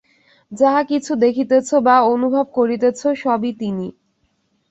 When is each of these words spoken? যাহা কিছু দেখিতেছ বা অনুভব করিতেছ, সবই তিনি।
যাহা 0.51 0.81
কিছু 0.83 1.11
দেখিতেছ 1.15 1.69
বা 1.83 1.95
অনুভব 2.13 2.45
করিতেছ, 2.53 3.01
সবই 3.23 3.51
তিনি। 3.53 3.87